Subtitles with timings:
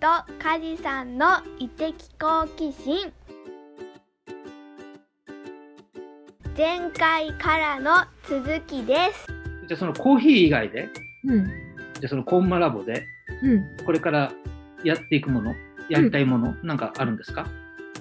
[0.00, 0.06] と
[0.42, 1.26] カジさんの
[1.58, 3.12] 異的好奇心
[6.56, 9.26] 前回からの続きです
[9.68, 10.88] じゃあそのコーヒー以外で、
[11.26, 11.44] うん。
[11.44, 13.04] じゃあそのコンマラボで、
[13.42, 13.84] うん。
[13.84, 14.32] これから
[14.84, 15.54] やっていくもの、
[15.90, 17.46] やりたいもの、なんかあるんですか？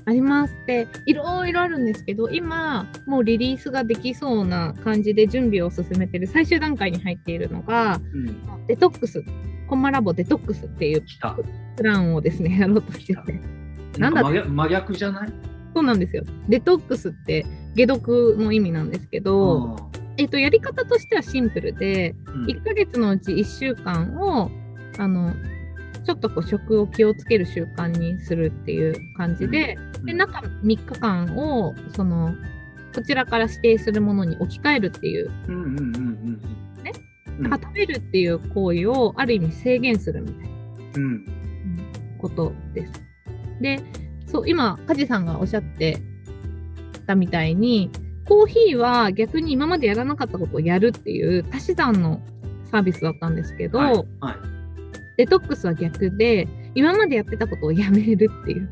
[0.05, 8.65] ありますって、いろいろあるんですけど、今、もうリリースができそうな感じで準備を進めてる最終段階に入っているのが、うん。
[8.68, 9.21] デトックス、
[9.69, 11.04] コンマラボデトックスっていう。
[11.78, 13.39] プランをですね、やろうとしてて。
[13.97, 15.29] ななんんだか真逆じゃない？
[15.73, 16.23] そうなんですよ。
[16.47, 17.45] デトックスって
[17.75, 22.45] 解毒の意味なんですけど、えっと、やり方としてはシンプルで、うん。
[22.45, 24.51] 1ヶ月のうち1週間を、
[24.97, 25.33] あの、
[26.06, 32.33] ちょっとこう食を気をつける習慣にするっていう感じで、で中3日間をその
[32.95, 35.30] こちらから指定するものに置き換えるっていう、
[37.40, 40.50] うん食べるっていう行為をある意味制限するみたいな
[40.95, 41.26] うん。
[42.18, 42.94] ことです。
[43.62, 43.81] で
[44.28, 46.00] そう今梶さんがおっしゃって
[47.08, 47.90] たみたいに
[48.28, 52.22] コーヒーは逆に今までやらなかったことをやるっていう足し算の
[52.70, 53.94] サービスだったんですけど、はい。
[53.94, 54.06] はい。
[55.18, 58.70] デトックスは逆で今までやってたことをやめるっていう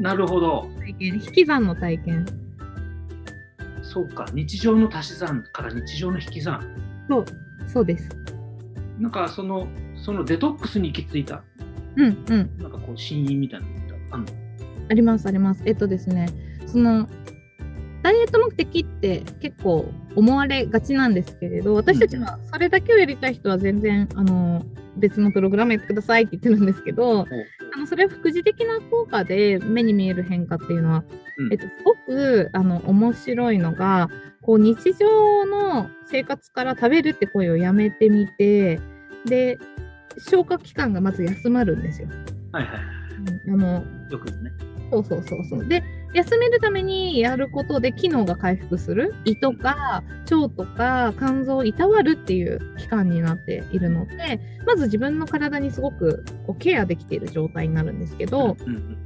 [0.00, 0.68] なるほど。
[0.80, 2.26] 体験引き算の体験
[3.82, 4.24] そうか。
[4.32, 6.60] 日常の足し算から日常の引き算。
[7.08, 7.24] そう
[7.68, 8.08] そうです。
[8.98, 11.42] なんかその、そのデトックスに行き着いた、
[11.96, 12.58] うんうん。
[12.58, 14.26] なんかこう、真因みたいなのってあんの？
[14.90, 15.62] ありますあります。
[15.64, 16.28] えっとですね、
[16.66, 17.08] その
[18.02, 24.64] ダイエット目的って結構思われがちなんですけれど、私たちはそれだけをやりたい人は全然あの
[24.96, 27.26] 別のプログラムやってくださいって言ってるんですけど、
[27.74, 31.04] あのそれは副次的な効果で目に見える変化っていうのは、
[31.38, 34.08] うんえっと、すごくあの面白いのが、
[34.42, 38.80] こう日常の生活から食べるって声をやめてみて、
[39.24, 39.58] で、
[40.18, 42.08] 消化器官がまず休まるんですよ。
[42.52, 42.82] はいはいはい。
[43.46, 44.50] うんあのよくね。
[44.90, 45.66] そうそうそうそう。
[45.66, 45.82] で、
[46.14, 49.14] 休めるためにやることで機能が回復する？
[49.24, 58.98] 胃とか腸とか肝臓をいたわるっていう期間になっているので、まず自分の体にすごくこうケアできている状態になるんですけど、うんうん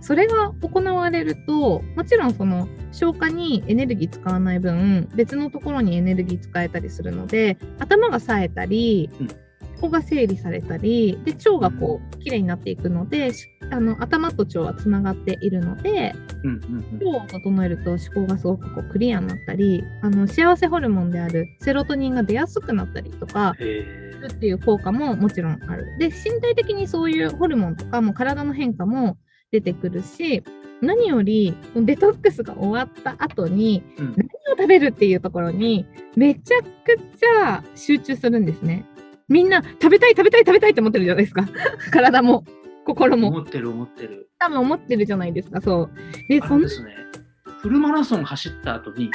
[0.00, 9.28] それが行われると、もちろんその消化にエネルギー使わない分、別のところにエネルギー使えたりするので、頭が冴えたりうん、
[9.74, 25.96] ここが整理されたり、で腸がこう綺麗になっていくので、しあの頭と腸はつながっているので、うんうんうん腸を整えると思考がすごくこうクリアになったり、あの幸せホルモンであるセロトニンが出やすくなったりとか、へするっていう効果ももちろんある。
[25.98, 29.18] で、身体的にそういうホルモンとかも体の変化も
[29.50, 30.42] 出てくるし、
[30.80, 35.86] 何よりデトックスが終わった後にーうん何を食べるっていうところに
[36.16, 38.84] めちゃくちゃ集中するんですね。
[39.28, 41.46] みんな食べたい食べたい食べたいって思ってるじゃないですか。
[41.92, 42.44] 体も
[42.84, 44.28] 心も思ってる思ってる。
[44.38, 45.60] 多分思ってるじゃないですか。
[45.60, 46.28] そう。
[46.28, 46.94] で、あそんですね、
[47.60, 49.10] フルマラソン走った後に、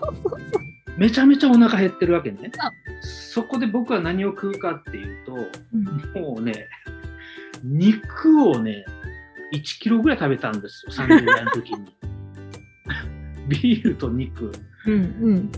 [0.00, 0.64] そうそうそう。
[0.96, 2.52] めちゃめちゃお腹減ってるわけね
[3.00, 3.42] そ。
[3.42, 6.68] そこで僕は何を食うかっていうと、うんもうね、
[7.64, 8.84] 肉をね、
[9.52, 11.96] 1キロぐらい食べたんですよ、30代の時に。
[13.48, 14.52] ビールと肉。
[14.86, 14.96] うんう
[15.34, 15.52] ん。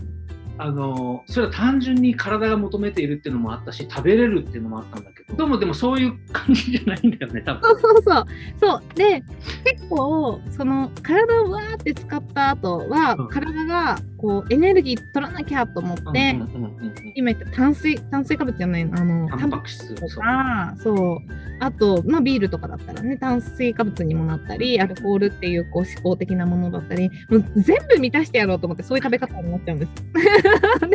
[0.59, 7.69] あの、それは単純に体が求めているっていうのもあったし、食べれるっていうのもあったんだけど、どうもでもそういう感じじゃないんだよね、多分。
[7.69, 8.25] そ うそうそう。
[8.59, 8.95] そう。
[8.95, 9.23] で、
[9.65, 19.95] 結構、その、体をわーって使った後は、うん体が、こう、エネルギー取らなきゃと思って、うんうんうんうん今言った炭水、炭水化物じゃないの、あの、タンパク質。
[19.95, 21.17] とそうか、そう。
[21.59, 29.91] あと、まあ、ビールとかだったらね、炭水化物にもなったり、アルコールっていう、こう、思考的なものだったり、もう全部満たしてやろうと思って、そういう食べ方になっちゃうんです。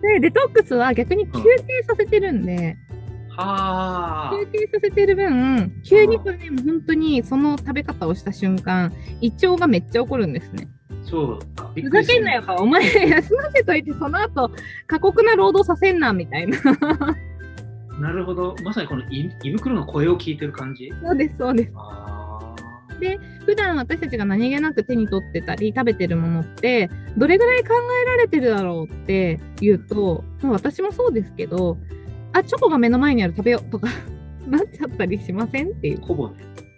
[0.00, 2.76] で、でデトックスは逆に休憩させてるんで、
[3.30, 4.36] はあ。
[4.36, 10.68] 休憩させてる分、急にこれね、もう本当にその食べ方をした瞬間、胃腸がめっちゃ怒るんですね。
[11.02, 11.38] そう
[11.80, 14.50] ふざけんなよ、お前休ませといて、その後、
[14.86, 16.58] 過酷な労働させんな、みたいな。
[18.00, 18.54] なるほど。
[18.62, 20.92] まさにこの胃胃袋の声を聞いてる感じ？
[21.02, 21.72] そうです、そうです。
[23.00, 31.78] で、普段私たちが何気なく手に取ってたり食べてるものって、どれぐらい考えられてるだろうって言うと、もう私もそうですけど、
[32.32, 33.88] あ、チョコが目の前にある食べようとか
[34.46, 36.30] なっちゃったりしませんっていう、ほぼ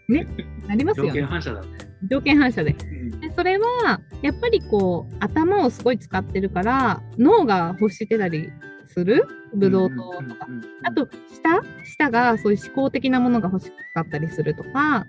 [0.08, 0.26] ね。
[0.66, 1.28] なります条件よね。
[1.28, 1.66] 反射だね。
[2.08, 2.72] 条件反射で。
[2.72, 3.20] うん。
[3.20, 8.50] でそれはやっぱりこう頭をすごい使ってるから脳が欲してたり
[8.88, 9.26] する？
[9.54, 10.46] ブドウ糖とか、
[10.84, 11.62] あと舌？
[11.84, 15.06] 舌がそういう思考的なものが欲しかったりするとか。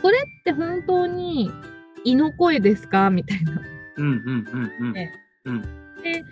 [0.00, 1.50] それって本当に
[2.04, 3.10] 胃の声ですか？
[3.10, 3.62] みたいな。
[3.96, 4.46] うんうん
[4.80, 4.92] うんうん。
[4.92, 5.12] ね。
[5.44, 5.62] うん。
[6.02, 6.24] で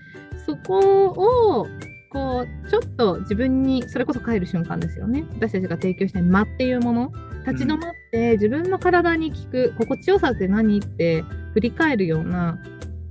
[0.45, 1.67] そこを
[2.11, 5.25] こうちょっと自分にそれこそ帰る瞬間ですよね。
[5.35, 7.13] 私たちが提供したい間っていうもの
[7.47, 11.25] 立ち止まって自分の体に効く心地よさって何って
[11.55, 12.59] 振り返るような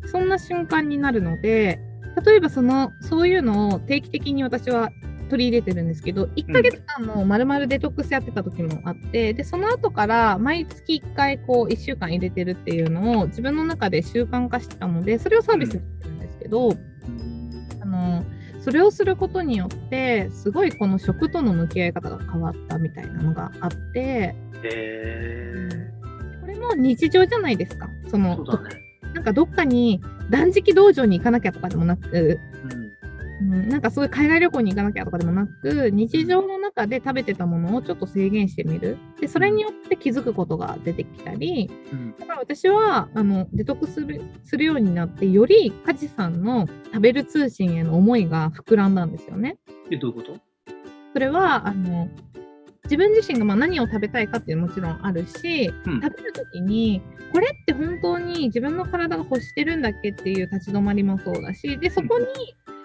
[0.05, 1.79] そんな瞬間になるので
[2.25, 4.89] 例えばそのそういうのを定期的に私は
[5.29, 16.75] 取り入れてるんですけど1ヶ月間も丸々デトックスやってた時もあってでその後から毎月1回こう1週間入れてるっていうのを自分の中で習慣化してたのでそれをサービスにしてるんですけど
[17.81, 18.25] あの
[18.61, 25.69] それをすることによってすごいこの食との向き合い方が変わったみたいなのがあってへ
[26.41, 28.45] これも日常じゃないですかそのね。
[29.13, 29.99] なんかどっかに
[30.29, 32.39] 断食道場に行かなきゃとかでもなく
[32.71, 32.80] うん。
[33.41, 42.15] うん、なんかそういう海外旅行に行かなきゃとかでもなく日常の中で食べてたものをちょっと制限してみるでそれによって気づくことが出てきたりうん。
[42.19, 49.57] だから私はあのデトックスするするようになってより梶さんの食べる通信への思いが膨らんだんですよね。
[49.89, 50.37] え、どういうこと？
[51.13, 52.07] それはあの
[52.85, 57.01] 自分自身がまあ何を食べたいかっていうのももちろんあるし、うん食べる時に
[57.31, 62.25] これって本当に自分の体が欲してるんだっけっていう立ち止まりもそうだしでそこに、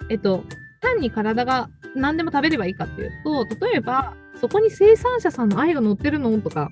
[0.09, 0.43] えっと、
[0.81, 6.69] 単に体が何でも食べればいいかっていうと例えばそこに生産者さんの愛が乗ってるのとか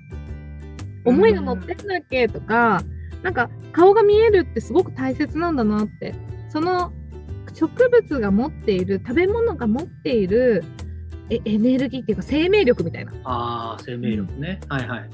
[1.04, 2.84] 思いが乗ってるんだっけとか
[3.24, 6.14] なんか顔が見えるってすごく大切なんだなって
[6.50, 6.94] その
[7.54, 10.64] 植物が持っている食べ物が持っている
[11.30, 13.12] えエネルギーっていうか生命力みたいな。
[13.24, 14.60] ああ、生命力ね。
[14.70, 15.10] はいはい。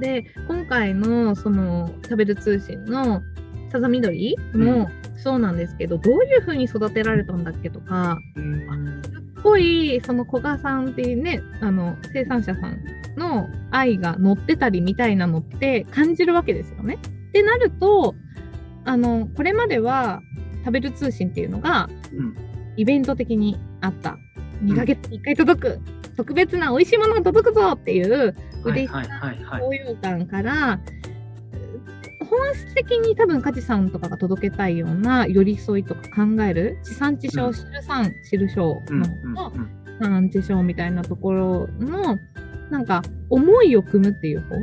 [0.00, 3.22] で今回のその食べる通信の
[3.70, 4.36] さざみどり？
[4.54, 9.02] もそうなんですけど、どういう風に育てられたんだっけとかうん。
[9.02, 12.78] すっごいその古賀さんっていうねあの生産者さん
[13.16, 16.98] の愛が乗ってたりみたいなのって感じるわけですよね。
[17.28, 18.14] ってなると
[18.84, 20.20] あのこれまでは
[20.64, 22.34] 食べる通信っていうのがうん。
[22.76, 24.16] イベント的にあった
[24.62, 25.80] 2ヶ月に1回届く、
[26.16, 29.60] 特別な美味しいものが届くぞっていうはい嬉しさはいはいはい。
[29.60, 30.80] 高揚感から
[32.30, 39.70] 本質的に多分梶さんとかが届けたいような寄り添いとか考える地産地消、うん知る産知る消うんのうんうん。
[40.00, 42.18] 産地消みたいなところの
[42.70, 44.56] なんか思いを組むっていう方。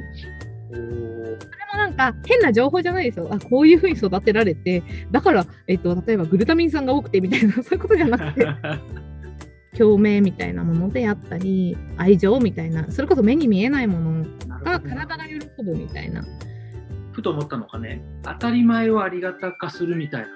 [1.77, 3.27] なんか変な情報じゃないですよ。
[3.31, 4.81] あこういうふうに育てられて
[5.11, 8.47] だから、えっと、例えばグルタミン酸が多くてみたいな そういうことじゃなくて。
[9.77, 14.25] 共鳴みたいなものであったり愛情みたいなそれこそ目に見えないもの
[14.63, 16.23] が体が喜ぶみたいな。
[17.17, 20.27] ふと思ったのがね、当たり前をありがた化するみたいな。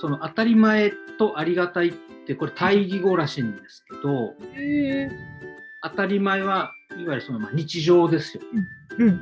[0.00, 1.92] その当たり前とありがたいっ
[2.26, 5.08] て、これ対義語らしいんですけど、へ
[5.84, 8.42] 当たり前はいわゆるそのまあ日常ですよ。
[8.98, 9.20] うん、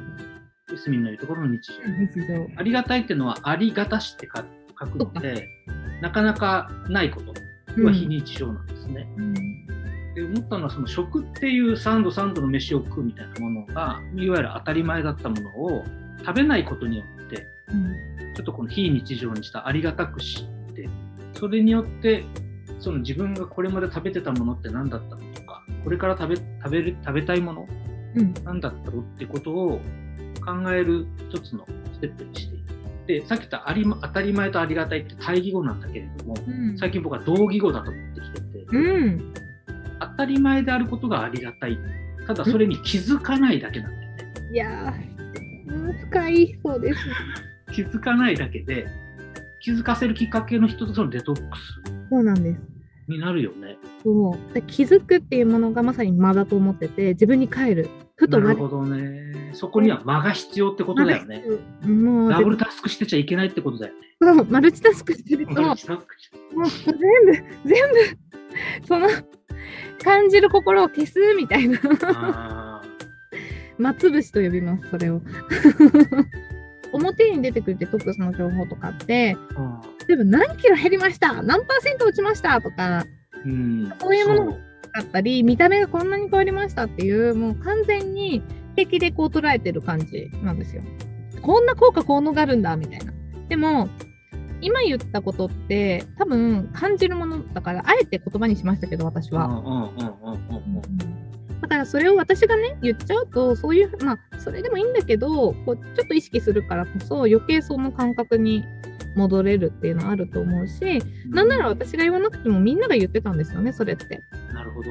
[0.75, 2.23] スミンの言うところの日常。
[2.23, 2.49] 日常。
[2.57, 4.43] ありがたいっていうのはありがたしって書
[4.87, 5.47] 書くので、
[6.01, 7.35] なかなかないこと
[7.85, 9.07] は非日常なんですね。
[9.19, 9.35] うん
[10.15, 15.85] で思ったのはその食っていう3度3度の飯を食うみたいなものがいわゆる当たり前だったものを
[16.25, 17.47] 食べないことによって
[18.35, 20.89] ちょっとこの非日常にしたありがたく知って
[21.35, 22.25] それによって
[22.81, 27.67] その自分がこれまで食べてたものって何だったのとかこれから食べ食べる食べたいもの
[28.15, 28.35] うん。
[28.45, 29.81] 何だったろうってことを
[30.45, 31.65] 考える一つの
[31.95, 32.65] ステップにしている。
[33.07, 36.79] でさっき言ったありま当たり前とありがたいって対義語なんだけれどもうん。
[36.79, 38.79] 最近僕は同義語だと思ってきてて、う
[39.11, 39.35] ん。
[40.01, 41.79] 当たり前であることがありがたい。
[42.27, 44.33] ただそれに気づかないだけなんだよね。
[44.53, 44.95] いや
[46.11, 47.01] 深いそうです。
[47.73, 48.87] 気づかないだけで
[49.61, 52.61] 気づかせるきっかけの一つのデトックスそうなんです。
[53.09, 53.79] になるよね。
[54.03, 54.55] そう。
[54.55, 57.89] で気づくっていうものがまさに間だと思ってて自分に帰る。
[58.17, 59.51] ふと我なるほどね。
[59.55, 61.45] そこには間が必要ってことだよね。
[61.85, 64.01] もうダブルタスクしてちゃいけないってことだよね。
[64.21, 66.01] そうマルチタスクしてるともう全部
[67.65, 67.75] 全
[68.85, 69.09] 部その
[70.03, 71.79] 感じる心を消すみたいな
[73.89, 75.21] あまつぶしと呼びますそれを
[76.93, 79.37] 表に出てくるデトックスの情報とかって
[80.07, 84.61] 例えば何キロ減りました何パーセント落ちましたとかーうんそういうものそう
[84.95, 88.43] だったり見た目がこんなに変わりましたっていうもう完全に
[88.77, 90.83] 敵でこう捉えてる感じなんですよ。
[91.41, 93.13] こんな効果効能があるんだみたいな。
[93.49, 93.89] でも
[94.61, 99.49] 今言ったことって多分感じるものだからあえて言葉にしましたけど私は。
[101.63, 108.65] だからそれを私がね言っちゃうとそういうまあそれでもいいんだけどこうちょっと意識するからこそ余計その感覚に
[109.15, 114.21] 戻れるっていうのはあると思うしなんなら私が言わなくてもみんなが言ってたんですよねそれって。
[114.53, 114.91] なるほど。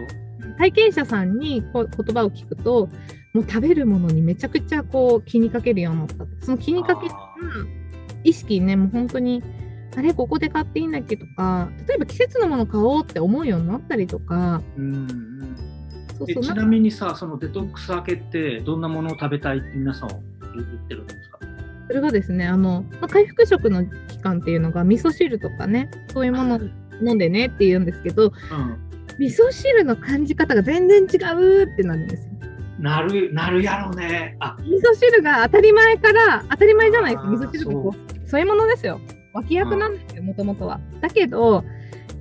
[0.58, 2.88] 体験者さんにこう言葉を聞くと
[3.34, 6.46] もう食べるものにめちゃくちゃこう気にかけるようになった。
[6.46, 7.36] その気にかけるあ
[8.24, 9.44] 意識ねもう本当に
[9.96, 15.50] あれここで買っていいんだっけとか例えば季節のもの買おうって思うようになったりとかうん
[16.25, 16.44] うんそう。
[16.44, 21.40] そうえちなみにさそのデトックス明けってどんなものを食べたいって皆さん言ってるんですか？
[21.88, 26.60] それがですねあの、まあ、回復食の期間っていうのが味噌汁とかねそういうものを
[27.04, 28.32] 飲んでねって言うんですけどうん。
[29.20, 32.32] 味噌汁の感じ方が全然違うってなるんですよ。
[32.80, 34.38] なるなるやろね。
[34.40, 34.56] あ。
[34.62, 37.30] 味噌汁が当たり前から当たり前じゃないですか。
[37.30, 37.94] 味噌汁ってこ
[38.25, 39.00] う添え物ですよ。
[39.34, 40.80] 脇役なんですよもともとは。
[41.01, 41.63] だけど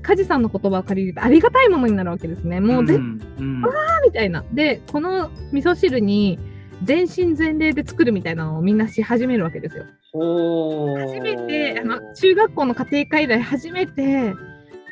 [0.02, 2.60] 梶さんの言葉を借りるとありがたいものになるわけですね。
[2.60, 3.62] もう絶んうん
[4.04, 4.44] みたいな。
[4.52, 6.38] で、この味噌汁に
[6.82, 9.84] 全身全霊で作るみたいなのをみんなし始めるわけですよ。
[10.12, 14.34] 初めて、あの中学校の家庭科以来初めて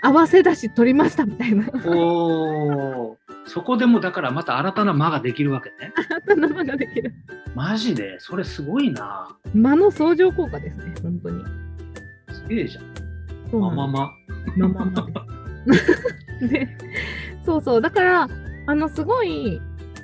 [0.03, 1.65] 合わせだし取りましたみたいな。
[3.47, 5.93] そこでもだからまた新たな間ができるわけね
[6.37, 7.15] 生ができる。
[7.55, 8.21] マジで？
[8.21, 11.43] それすごいな間の相乗効果ですね、本当に。
[12.31, 12.85] すげえじゃん
[13.51, 14.18] そうなんままです
[14.57, 15.07] ままま
[17.45, 17.81] そうそう。
[17.81, 18.29] だから、
[18.67, 19.61] あの、すごい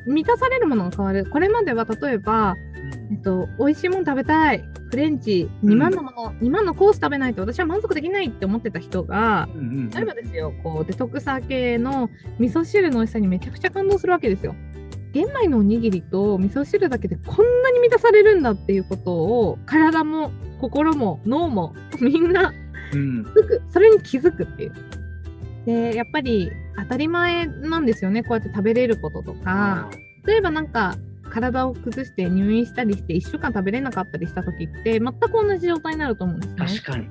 [0.07, 1.27] 満たされるものが変わる。
[1.27, 2.57] これまでは例えば、
[3.11, 9.91] えっと、美味しいもの食べたい、フレンチ、2万のもの、2万のコース食べないと私は満足できないって思ってた人が、うんうん。
[9.91, 14.55] 例えばですよ、こうデトックス明けの味噌汁の美味しさにめちゃくちゃ感動するわけですよ。
[15.13, 22.53] 玄米のおにぎりと味噌汁だけでこんなに満たされるんだっていうことを体も心も脳もみんな
[22.93, 24.73] うん気づくそれに気づくっていう。
[25.67, 29.89] でやっぱり当たり前なんですよねこうやって食べれることとか
[30.27, 30.95] 例えばなんか
[31.31, 36.81] 体を崩して入院したりして1週間食べれなかったりした時って全く同じ状態になると思うんですね。
[36.81, 37.09] 確かに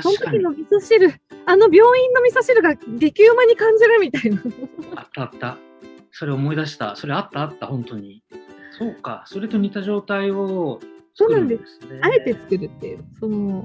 [0.00, 1.14] その確かに時の味噌汁
[1.46, 4.42] あの病院の味噌汁が激うまに感じるみたいな。
[4.96, 5.58] あったあった
[6.12, 8.22] それ思い出したそれあったあった本当に
[8.78, 10.80] そうかそれと似た状態を
[11.14, 13.04] 作るんですねあえて作るっていう。
[13.20, 13.64] そう。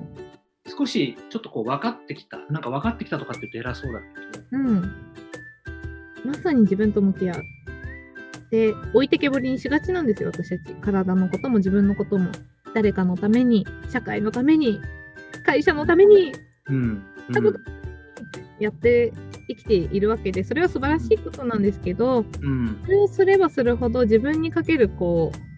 [0.78, 4.94] 少しちょっとこう分かってきたなんか分かってきたとかって言うと偉そうだけどうん。
[6.26, 7.44] まさに自分と向き合う。
[8.52, 10.74] で、置いてけぼりにしがちなんですよ、私たち。
[10.76, 12.32] 体のことも自分のことも。
[12.74, 14.80] 誰かのために、社会のために、
[15.46, 16.34] 会社のために
[16.68, 17.56] うん、う多分ん
[18.60, 19.12] やって
[19.48, 25.51] 生きているわけで、それは素晴らしいことなんですけど、うんそれをすればするほど自分にかけるこう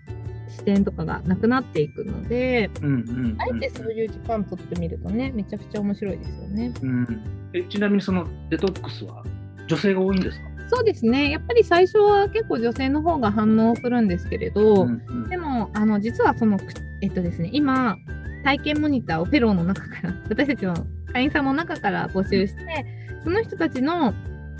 [0.57, 6.73] 視点とかがなくなっていくので、うんうんあえてそういう時間取ってみるとね、めちゃくちゃ面白いですよね。
[6.81, 7.21] うん
[7.53, 9.23] えちなみにそのデトックスは
[9.67, 11.31] 女性が多いんですか、そうですね。
[11.31, 16.65] やっぱり最初は結構女性の方が反応するんですけれど、うんうんでもあの実はそのく
[17.01, 17.97] えっとですね、今
[18.43, 20.75] 体験モニターをフェローの中から 私たちの
[21.11, 22.85] 会員さんの中から募集して、
[23.23, 24.13] その人たちの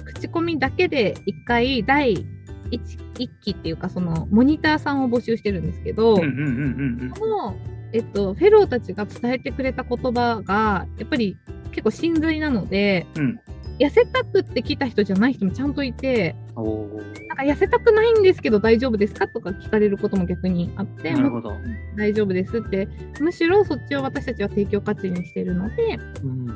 [0.06, 2.26] 口コミだけで1回第
[2.74, 7.56] 1, 一期っていうかそのモニターさんを募集してるんですけど、うんうんうんうんその
[7.96, 11.38] えっと、フェローたちが伝えてくれた言葉がやっぱり
[11.70, 13.40] 結構真髄なので、うん。
[13.80, 21.12] 痩せたくって来た人じゃない人もちゃんといてなんか痩せたくないんですけど大丈夫ですかとか聞かれることも逆にあって
[21.98, 22.88] 大丈夫ですって
[23.20, 26.48] むしろそっちを私たちは提供価値にしてるのでうん。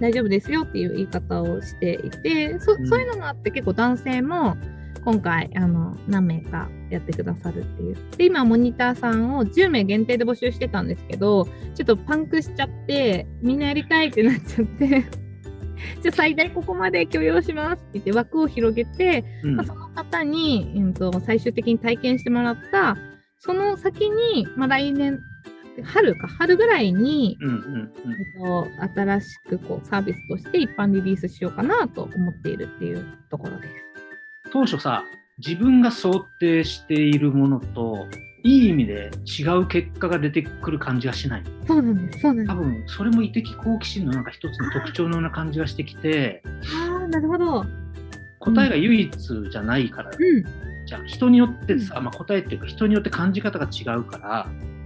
[0.00, 2.86] 大丈夫ですよっていう言い方をしていてそうん。
[2.86, 4.56] そういうのがあって結構男性も
[5.04, 7.96] 今回あの何名かやってくださるっていう。
[8.16, 14.86] で今モニターさんを10名限定で募集してたんですけどちょっとパンクしちゃってみんなやりたいってなっちゃって
[16.02, 19.56] じゃあ最大ここまで許容しますって言って枠を広げて、うん。
[19.56, 22.96] まあ、その方に、うん、と最終的に体験してもらった
[23.38, 25.18] その先に、まあ、来年
[25.82, 33.89] 春か春ぐらいに、うんうんえっと、新しくこうサービスとして一般リリースしようかなと思っているっていうところです。
[34.52, 35.04] 当初さ
[35.38, 38.06] 自分が想定しているものと
[38.42, 42.20] いい意味で違う結果が出てくる感じがしないそうなんです。
[42.20, 42.48] そうなんです。
[42.48, 46.42] 多分それも異的好奇心のなんか一つの特徴のような感じがしてきて
[46.90, 47.64] ああ、なるほど。
[48.38, 49.10] 答えが唯一
[49.50, 50.86] じゃないから、うん。
[50.86, 54.79] じゃん人によってさ、まあ、答えっていうか人によって感じ方が違うからで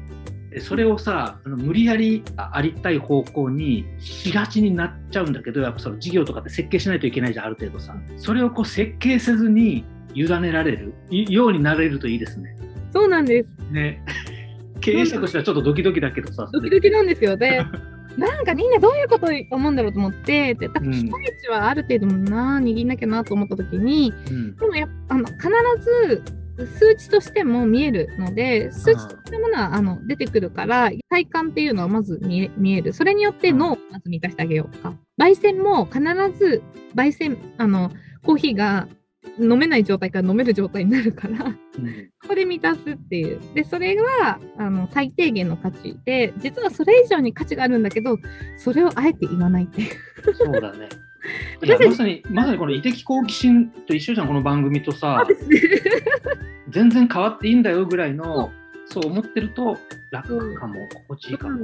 [0.61, 9.85] それをさあの無理やりあありたい方向にしがちになっちゃうんだけどやっぱその事業とかって設計しないといけないじゃんある程度さそれをこう設計せずに
[10.15, 12.57] 委ねられるいようになれるといいですね。
[12.93, 13.73] そうなんです。
[13.73, 14.03] ね
[14.81, 17.37] 経営者としてはちょっとドキドキだけどさドキドキなんですよ。
[17.37, 17.65] で、
[18.17, 21.11] なんかみんなどういうことを思うんだろうと思って、で、だか期待
[21.43, 25.49] 値はある程度な、握んなきゃなと思ったときに、うんでもやっぱあの必
[25.81, 26.23] ず
[26.57, 32.93] 数値としても見えるので、数値としてものはあの出てくるから、体感っていうのはまず見え見える。
[32.93, 34.95] それによって脳をまず満たしてあげようとか。
[35.21, 36.01] 焙煎も必
[36.39, 36.63] ず
[36.95, 37.91] 焙煎、あの、
[38.23, 38.89] コーヒーが
[39.39, 41.55] 飲めない状態から飲める状態になるからうん
[42.23, 48.17] ここで満たすっていうでそれはあの最低限の価値で実はそれ以上に価値があるんだけど
[48.57, 50.89] それをあえて言わないっていうそうだね。
[51.63, 55.25] いやまさにまさにこの異的好奇心と一緒じゃんこの番組とさ。
[56.71, 58.51] 全然変わっていいんだよぐらいの
[58.87, 59.07] そう。
[59.07, 59.79] 思ってると
[60.11, 60.75] 楽かも
[61.07, 61.59] 心地いいかも。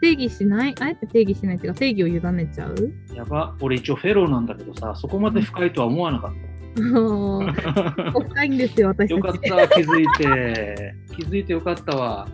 [0.00, 0.74] 定義しない？
[0.80, 2.92] あえて定義しないっていうか定義を委ねちゃう？
[3.14, 6.50] やば俺一応フェローなんだけどさそこまで深いとは思わなかった。
[8.20, 10.94] 深いんですよ私よかった気づいて。
[11.16, 12.28] 気づいてよかったわ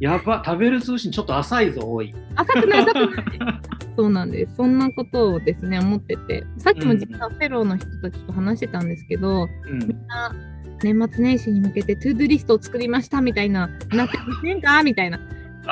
[0.00, 2.14] やば食べる通信ちょっと浅いぞおい。
[2.36, 3.60] 浅くない浅くない。
[3.96, 4.56] そうなんです。
[4.56, 6.44] そんなことをですね思ってて。
[6.58, 9.78] さっきも実はフェローの人たちと話してたんですけど、うん。
[9.78, 10.34] みんな
[10.82, 15.18] 年末年始に向けて To Do リストを作りましたみたいな、なってませんかみたいな。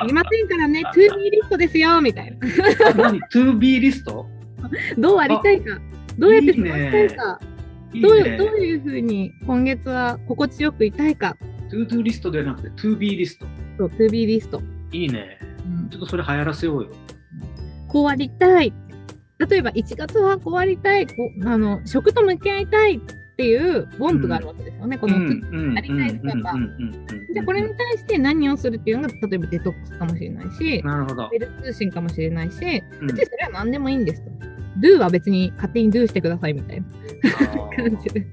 [0.08, 2.94] いませんからね、 To Be リストですよみたいな。
[2.94, 3.20] 何?
[3.32, 4.26] To Be リスト
[4.96, 5.78] どうありたいか、
[6.16, 7.40] どうやって過ごしたいか、
[7.92, 8.36] いいどういうね。
[8.38, 11.36] どういうふうに今月は心地よくいたいか、
[11.70, 13.46] 2Do リストではなくて 2B リスト
[13.78, 14.60] そう、 To Be リスト。
[14.92, 15.38] いいね。
[15.66, 15.88] うん。
[15.88, 16.90] ちょっとそれ流行らせようよ。
[17.88, 18.72] こうありたい。
[19.38, 23.00] 例えば1月はこうありたい、こうあの食と向き合いたいっ
[23.36, 24.98] ていう want があるわけですよね。
[24.98, 25.76] この、うん。
[25.76, 26.10] ありたい。
[26.10, 26.62] 姿うん。
[26.62, 26.70] うん。
[26.78, 26.94] うん。
[26.94, 27.34] うん。
[27.34, 31.28] じゃあこれに対して何をするっていうのが例えばデトックスかもしれないし、なるほど。
[31.30, 33.06] 食べる通信かもしれないし、うん。
[33.08, 34.30] 別にそれは何でもいいんですと。
[34.80, 36.86] do は別に勝手に do してくださいみたいな
[37.76, 38.26] 感じで。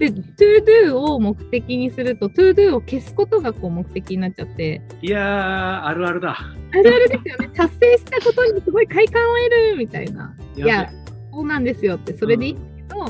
[0.00, 6.38] で、to do を目的にすると、to do を消すことがこう目的になっちゃって、いやーあるあるだ。
[6.38, 7.50] あるあるですよね。
[7.54, 10.34] 達成したことにすごい快感を得るみたいな。
[10.56, 10.90] いや、
[11.30, 12.60] そうなんですよって、それでいいけ
[12.94, 13.04] ど、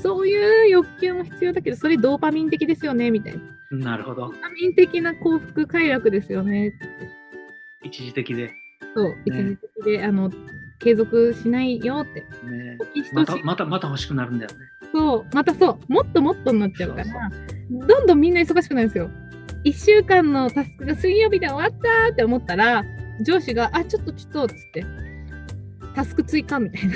[0.00, 3.34] そういう欲求も必要だけど、それドーパミン的ですよねみたい
[3.70, 3.78] な。
[3.78, 4.22] なるほど。
[4.22, 6.70] ドーパミン的な幸福快楽ですよね。
[6.70, 6.78] って。
[7.84, 8.54] 一時的で、ね、
[8.96, 10.28] そう、一時的で、あの、
[10.80, 12.26] 継続しないよって。
[12.80, 14.56] オキシまたまたまた欲しくなるんだよね
[14.92, 17.04] そう、またそう、もっともっとになっちゃうから、
[17.70, 19.10] どんどんみんな忙しくなるんですよ。
[19.64, 22.84] 1週間のタスクが水曜日で終わったって思ったら、
[23.24, 24.84] 上司が、あ、ちょっとちょっとっつって、
[25.94, 26.94] タスク追加みたいな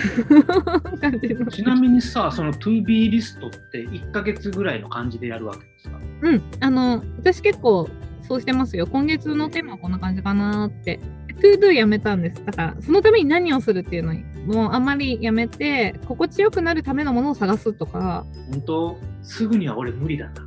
[0.99, 1.47] 感じの。
[1.47, 5.99] ちなみにさその To-Be リストって1ヶ月ぐらいの感じでやるわけですか？
[6.23, 7.88] うん、あの、私結構
[8.23, 8.87] そうしてますよ。
[8.87, 10.99] 今月のテーマはこんな感じかなって。
[11.37, 12.44] To do やめたんです。
[12.44, 18.96] だから、そのために何をするっていうのに、もうあんまりやめて、心地よくなるためのものを探すとか、本当？
[19.22, 20.40] すぐには俺無理だな To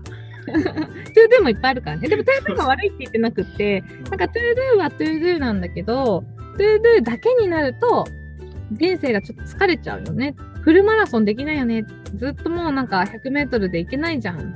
[1.40, 2.08] do もいっぱいあるからね。
[2.08, 4.30] でも To do が悪いって言ってなくって、なんか To
[4.76, 6.24] do は To do なんだけど、
[6.58, 8.08] To do だけになると、
[8.72, 10.36] 人生がちょっと疲れちゃうよね。
[10.62, 11.86] フルマラソンできないよね。
[12.16, 14.54] ずっともうなんか100メートルで行けないじゃん。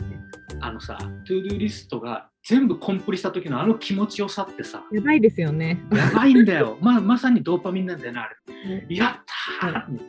[0.60, 4.84] あのさ To-Do リストが全部コンプリした時のあの気持ちよさってさ。
[4.92, 5.82] やばいですよね。
[5.94, 6.78] やばいんだよ。
[6.82, 8.30] ままさにドーパミンなんだよなあ
[8.90, 8.96] れ。
[8.96, 9.26] やっ
[9.62, 10.00] たー、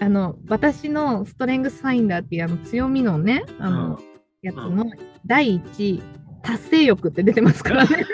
[0.00, 4.00] あの、私のストレングスファインダーっていうあの強みのね、あの、
[4.40, 4.90] やつの
[5.26, 6.02] 第一位、
[6.42, 8.04] 達成欲って出てますからね。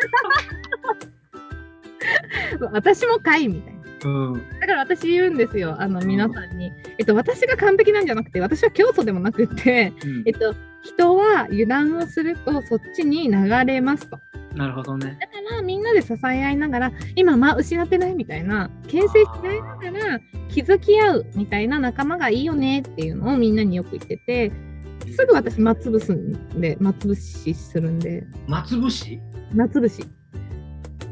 [2.72, 3.80] 私もかいみたいな。
[4.04, 4.42] うん。
[4.60, 6.72] だから私言うんですよ、あの皆さんに。
[6.98, 10.22] えっと、私が完璧なんじゃなくて、私は教祖でもなくって、うん。
[10.26, 14.18] えっと、人は油断をするとそっちに流れますと。
[14.54, 15.16] なるほどね。
[15.20, 24.52] だからみんなで支え合いながら、今、まあ失ってないみたいな、牽制し合いながら気づき合うみたいな仲間がいいよねっていうのをみんなによく言ってて、
[25.16, 29.20] すぐ私、まつぶすんで、まつぶしするんで、松節
[29.54, 30.04] まつぶし。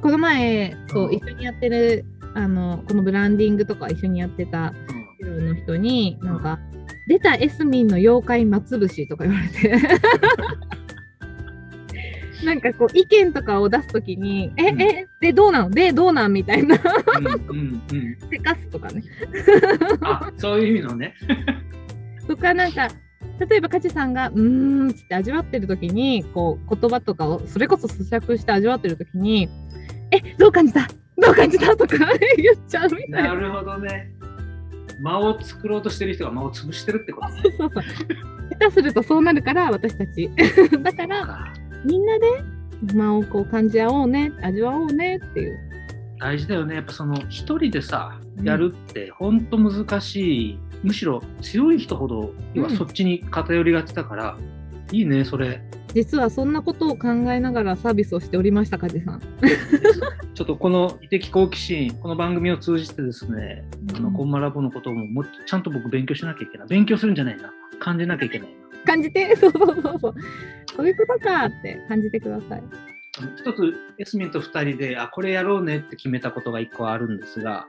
[0.03, 1.15] この前、そうう、ん。
[1.15, 2.05] 一緒にやってる、
[2.35, 4.73] あの、このブランディングとか一緒にやってた
[5.23, 6.59] の人に、なんか、
[7.09, 9.73] 出たエスミンの妖怪まつぶしとか言われて。
[12.45, 14.81] なんかこう意見とかを出すときに、え、うん。
[14.81, 15.71] え、で、どうなの？
[15.71, 16.33] で、どうなん？
[16.33, 16.77] みたいな、
[18.31, 19.03] せかすとかね。
[20.03, 21.15] あそういう意味のね。
[22.29, 22.89] とか、なんか、
[23.41, 29.49] 例えば、カチさんが、うーんって味わってるときに、こう、言葉とかを、それこそ咀嚼して味わってるときに、
[30.13, 30.87] え、どう感じた？
[31.17, 31.77] どう感じた？
[31.77, 31.97] とか
[32.37, 33.23] 言っちゃうみたいな。
[33.23, 34.13] なるほどね
[34.99, 37.83] 間を作ろうとしてる人が間を潰してるってことねそうそう。
[38.51, 40.31] 下手するとそうなるから、私たち。
[40.83, 41.53] だから、か
[41.85, 42.27] みんなで
[42.95, 45.59] 間をこう感じ合おうね、味わおうねっていう。
[46.21, 54.37] 大事だよねやっぱその一人でさうんやるって本当難しい、むしろ強い人ほど要はうんそっちに偏りがちだから、
[54.91, 55.63] いいねそれ
[55.95, 59.21] 実はそんなことを考えながらサービスをしておりました、梶さん。
[60.35, 63.65] ちょっとこの異的好奇心この番組を通じてですね
[63.97, 66.69] あのコンマラボのことももちゃんと僕勉強しなきゃいけない。
[66.69, 67.53] 勉強するんじゃないな。
[67.81, 68.85] 感じなきゃいけないな。
[68.85, 70.15] 感じて、 そうそうそうそう。
[70.77, 72.63] そういうことかって感じてください。
[73.37, 77.67] 一つエスミンと2人であこれやろうねって決めたことが1個あるんですが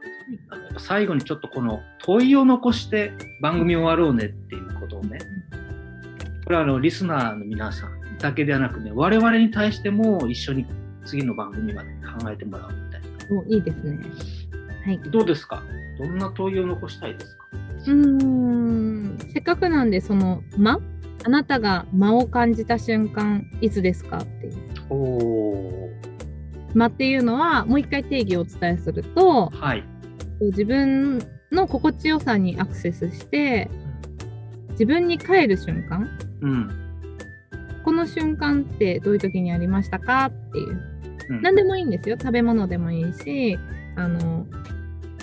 [0.49, 5.17] あのやっぱ最後にちょっとこの問いを残して番組終わろうねっていうことをね。
[6.43, 10.65] これはあのリスナーの皆さんだけではなくね、我々に対しても一緒に
[11.05, 11.89] 次の番組まで
[12.21, 13.07] 考えてもらうみたいな。
[13.41, 13.99] おいいですね。
[14.85, 14.99] はい。
[15.09, 15.63] どうですか？
[15.97, 17.45] どんな問いを残したいですか？
[17.51, 20.79] うーん、せっかくなんで、その間？
[21.25, 24.53] あなたが間を感じた瞬間、いつですかっていう。
[24.89, 25.89] おお
[26.73, 29.83] 間っていうのは、もう一回定義をお伝えすると、はい。
[30.41, 33.69] 自分の心地よさにアクセスして、
[34.71, 36.07] 自分に帰る瞬間、
[36.41, 36.88] うん。
[37.89, 40.69] この瞬間ってどういう時にありましたかっていう。
[41.29, 42.17] うん何でもいいんですよ。
[42.19, 43.57] 食べ物でもいいし、
[43.95, 44.45] あの、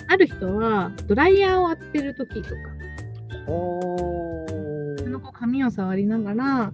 [0.07, 2.55] ある人はドライヤーを当てる時とか、
[3.47, 4.45] お
[4.97, 6.73] 自分のこう髪を触りながら、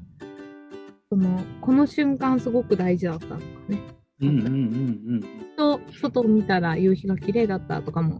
[1.10, 3.80] その、この瞬間すごく大事だったとかね。
[4.22, 5.24] うんうんうん
[5.58, 8.20] と、外を見たら夕日が綺麗だったとかも、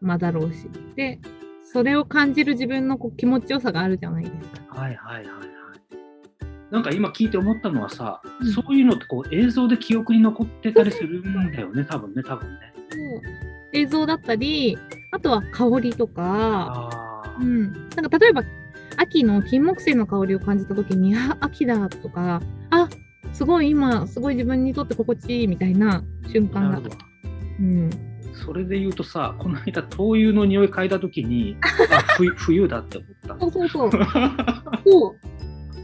[0.00, 0.66] まだろうし。
[0.96, 1.18] で、
[1.64, 4.64] それを感じる自分のこう気持ちよさがあるじゃないですか。
[4.72, 4.80] うん。
[4.80, 5.56] はいはいはいはい。
[6.70, 12.60] なんか今聞いて思ったのはさ、うんそういうのってこう映像で記憶に残ってたりするんだよね、多分ね、多分ね。
[13.72, 14.78] 映像だったり、
[15.10, 17.44] あとは香りとか、う。
[17.44, 17.72] ん。
[17.72, 18.42] なんか例えば、
[18.96, 22.88] 秋の金木犀の香りを感じた時に、あ、秋だとか、あ、
[23.32, 26.02] すごい今、すごい自分にとって心地いいみたいな
[26.32, 26.80] 瞬間が。
[27.60, 27.90] うん。
[28.32, 31.56] それで言うとさ、この間灯油の匂い嗅いだ時に、
[31.90, 33.40] あ冬 冬だって思った。
[33.40, 33.90] そうそうそう。
[34.84, 35.25] そう。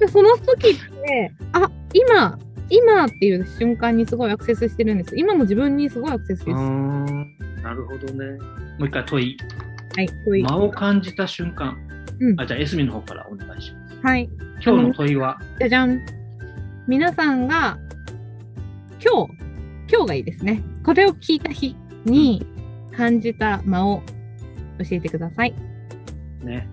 [0.03, 2.37] で、その時って、あ、今、
[2.69, 5.17] 今っていう瞬間にすごいアクセスしてるんです。
[5.17, 6.61] 今の自分にすごいアクセスしてうーる。
[6.61, 8.38] はんなるほどね。
[8.79, 9.31] もう一回問い。
[9.31, 9.37] い、
[10.25, 11.79] そういう間を感じた瞬間。
[12.21, 14.01] うんあじゃあ、エスミの方からお願いします。
[14.03, 14.29] はい。
[14.65, 16.01] 今日の問いは、じゃじゃん。
[16.88, 17.79] 皆さんが、
[19.01, 19.33] 今日、
[19.88, 20.62] 今日がいいですね。
[20.85, 22.45] これを聞いた日に
[22.97, 24.03] 感じた間を
[24.79, 25.55] 教えてください。
[26.43, 26.67] ね、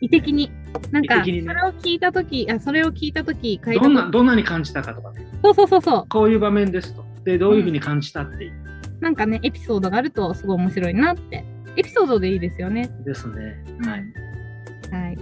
[0.00, 0.52] 意的に。
[0.90, 6.06] なんか、それを聞いたとき、あ、それを聞いたとき、どんな、とどんなに感じたかとかね、そうそうそうそう。
[6.08, 7.04] こういう場面ですと。
[7.24, 8.52] で、どういうふうに感じたっていう。
[9.00, 11.44] なんかね、エピソードがあるとすごい面白いなって。
[11.76, 12.90] エピソードでいいですよね。
[13.04, 13.64] ですね。
[13.84, 15.04] はい。
[15.04, 15.18] はい。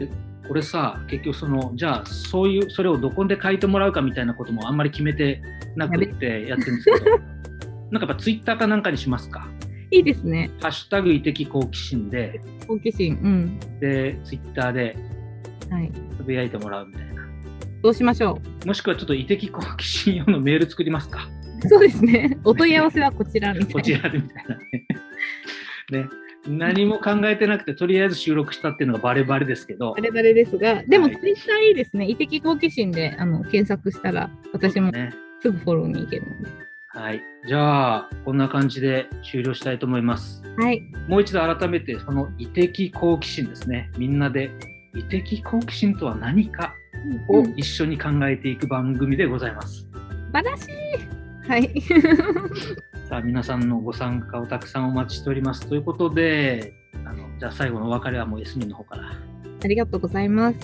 [0.48, 5.42] これさ、結局その、じゃあ、そういう、それをどこで書いてもらうかみたいなこともあんまり決めて
[5.74, 7.18] なくってやってるんですけど、
[7.90, 9.46] なんかやっぱツイッターかなんかにしますか。
[9.90, 10.50] いいですね。
[10.61, 13.18] ハッシュタグ異的好奇心で、好奇心。
[13.22, 13.61] うん。
[13.80, 14.96] で、ツイッターではい。
[16.16, 17.26] つぶやいてもらうみたいな。
[17.83, 21.29] どうしましょもしくはちょっと異的好奇心用のメール作りますか。
[21.64, 21.68] う。
[21.68, 22.38] そうですね。
[22.44, 23.72] お問い合わせはこちらみたいな。
[23.74, 24.87] こちらでみたいなね。
[25.92, 26.09] ね。
[26.48, 32.07] 何も考えてなくて、とりあえず収録したっていうのがバレバレですけどバ、レバレですが、でもはいツイッターいいですね。
[32.09, 35.12] 異的好奇心であの検索したら、私もね。
[35.40, 36.50] すぐフォローに行けるので。
[36.88, 37.22] はい。
[37.46, 40.42] じゃあ、こんな感じで終了したいと思います。
[40.57, 40.83] はい。
[41.09, 43.90] もう一度改めて、その異的好奇心ですね。
[43.98, 44.50] みんなで、
[44.96, 46.74] 異的好奇心とは何か
[47.28, 49.80] をうん一緒に考えていく番組でございます。
[49.80, 49.87] 素
[50.32, 51.48] 晴らしい。
[51.48, 51.82] はい。
[53.09, 55.66] さあ、皆さんのご参加をたくさんお待ちしております。
[55.68, 56.72] ということで、
[57.04, 59.12] あのじゃあ最後のお別れはもうエスミンの方から。
[59.62, 60.59] ありがとうございます。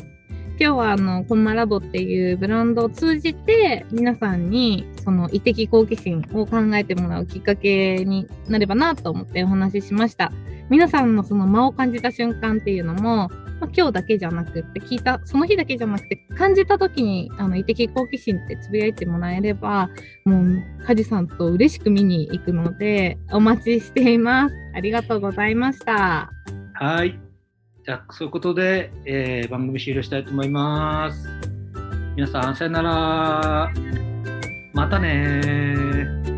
[0.58, 10.32] 今日はあのコンマラボっていうブランドを通じて皆さんにその異的好奇心を考えてもらうきっかけになればなと思ってお話ししました。
[10.68, 13.30] 皆さんのその間を感じた瞬間っていうのも、
[13.62, 19.88] まあ、今日だけじゃなくって聞いたその日だけじゃなくて感じた時にあの異的好奇心ってつぶやいてもらえれば
[20.24, 24.54] もうカジさんと嬉しく見に行くのでお待ちしています。
[24.74, 26.28] ありがとうございました。
[26.74, 27.16] はい。
[27.84, 31.28] じゃあ、そういうことで、えー番組終了したいと思います。
[32.16, 33.72] 皆さん、さよなら。
[34.72, 36.31] またねー。